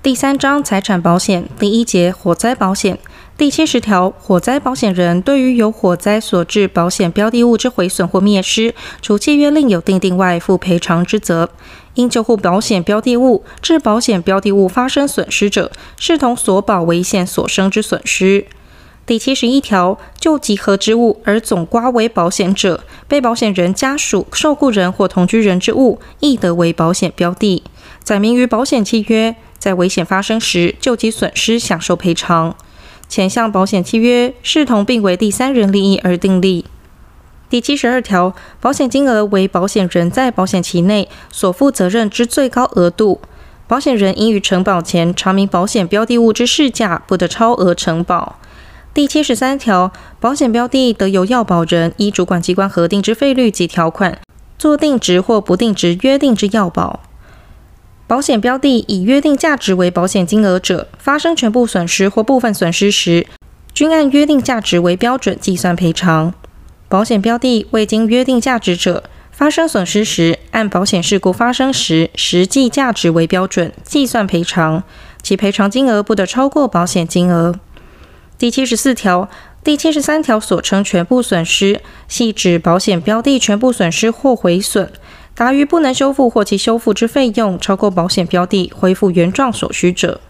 [0.00, 2.96] 第三章财产保险第一节火灾保险
[3.36, 8.72] 第七十条，火灾保险人对于由火灾所致保险标的物之毁损或灭失，
[9.02, 11.50] 除契约另有订定外，负赔偿之责。
[11.94, 18.46] 因救护保险标的物致保险标的物发生损失者，视同所保危险所生之损失。
[19.04, 27.64] 第七十一条，就集合之物而总挂为保险者，被保险人家属、受雇人或同居人之物，亦得为保险标的。
[28.04, 32.54] 载明于保险契约，在危险发生时，就其损失享受赔偿。
[33.08, 36.66] 前项保险契约视同并为第三人利益而订立。
[37.50, 43.20] 第七十二条，保险金额为保险人在保险期内所负责任之最高额度。
[43.66, 48.38] 保险人应于承保前查明保险标的物之市价，不得超额承保。
[48.92, 54.18] 第七十三条，保险标的得由要保人依主管机关核定之费率及条款，
[54.58, 57.00] 做定值或不定值约定之要保。
[58.08, 63.26] 保险标的以约定价值为保险金额者，发生全部损失或部分损失时，
[63.74, 66.32] 均按约定价值为标准计算赔偿。
[66.88, 74.82] 保险标的未经约定价值者，发生损失时，按保险事故发生时实际价值为标准计算赔偿，
[75.22, 77.56] 其赔偿金额不得超过保险金额。
[78.38, 79.28] 第七十四条、
[79.62, 84.90] 第七十三条所称全部损失，系指保险标的全部损失或毁损，
[85.38, 90.20] 达于不能修复或其修复之费用超过保险标的恢复原状所需者。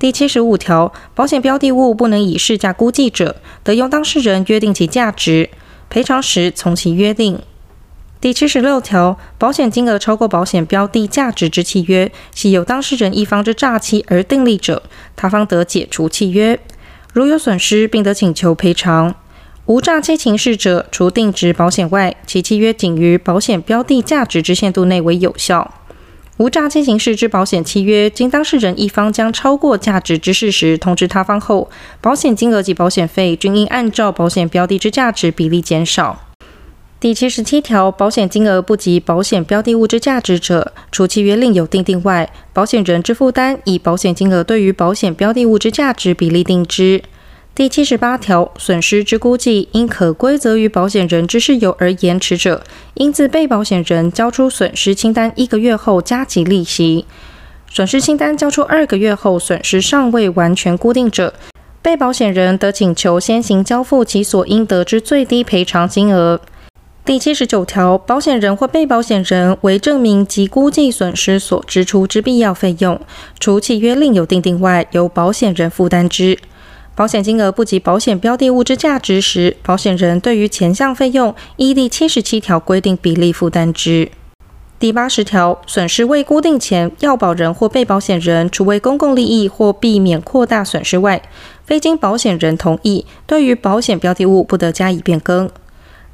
[0.00, 5.48] 第七十五条，保险标的物不能以市价估计者，得由当事人约定其价值，
[5.88, 7.40] 赔偿时从其约定。
[8.20, 14.82] 第七十六条，保险金额超过保险标的价值之契约，系由当事人一方之诈欺而订立者，
[15.14, 16.58] 他方得解除契约。
[17.12, 19.14] 如有损失，并得请求赔偿。
[19.66, 25.74] 无诈欺情事者，除定值保险外，其契约仅于保险标的价值之限度内为有效。
[26.38, 36.32] 无诈欺情事之保险契约，经当事人一方将超过价值之事实通知他方后，保险金额及保险费均应按照保险标的之价值比例减少。
[36.98, 47.00] 第七十七条，保险金额不及保险标的物之价值者，除契约另有订定外，保险人之负担以保险金额对于保险标的物之价值比例定之。
[47.54, 52.64] 第七十八条，损失之估计因可归责于保险人之事由而延迟者，
[52.94, 57.04] 应自被保险人交出损失清单一个月后加给利息。
[57.70, 61.34] 损失清单交出二个月后，损失尚未完全固定者，
[61.82, 66.40] 被保险人得请求先行交付其所应得之最低赔偿金额。
[67.04, 72.98] 第七十九条，保险人或被保险人为证明及估计损失所支出之必要费用，
[73.38, 76.38] 除契约另有订定外，由保险人负担之。
[76.94, 84.10] 保险金额不及保险标的物之价值时，保险人对于前项费用依第七十七条规定比例负担之。
[84.78, 91.22] 第八十条，损失未固定前，要保人或被保险人除为公共利益或避免扩大损失外，
[91.64, 95.48] 非经保险人同意，对于保险标的物不得加以变更。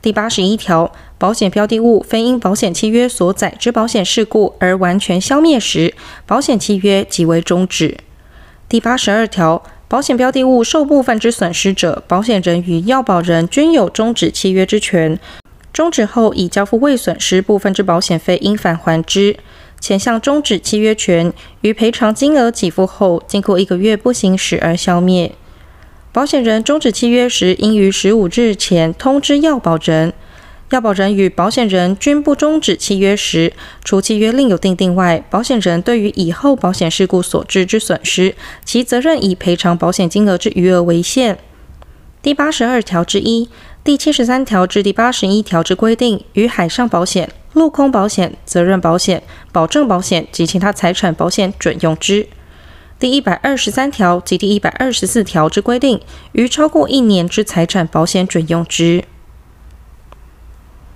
[0.00, 5.94] 第八十一条，保险标的物非因保险契约所载之保险事故而完全消灭时，
[6.24, 7.96] 保险契约即为终止。
[8.68, 15.18] 第八十二条，保险标的物受部分之损失者，保险人与要保人均有终止契约之权。
[15.72, 19.34] 终止后已交付未损失部分之保险费，应返还之。
[19.80, 21.32] 前项终止契约权
[21.62, 25.32] 于赔偿金额给付后，经过一个月不行使而消灭。
[26.12, 30.12] 保险人终止契约时，应于十五日前通知要保人。
[30.70, 33.52] 要保人与保险人均不终止契约时，
[33.82, 38.34] 除契约另有订定外，保险人对于以后保险事故所致之损失，
[38.64, 41.38] 其责任以赔偿保险金额之余额为限。
[42.20, 43.48] 第八十二条之一、
[43.82, 52.28] 第七十三条至第八十一条之规定，与海上保险、陆空保险、责任保险、保证保险及其他财产保险准用之。
[52.98, 56.00] 第一百二十三条及第一百二十四条之规定，
[56.32, 59.04] 于超过一年之财产保险准用之。